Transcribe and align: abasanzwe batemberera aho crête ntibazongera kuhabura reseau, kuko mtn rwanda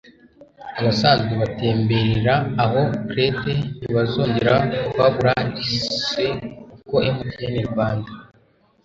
abasanzwe 0.79 1.33
batemberera 1.41 2.35
aho 2.63 2.81
crête 3.09 3.53
ntibazongera 3.77 4.55
kuhabura 4.91 5.33
reseau, 5.55 6.39
kuko 6.71 6.95
mtn 7.15 7.55
rwanda 7.69 8.11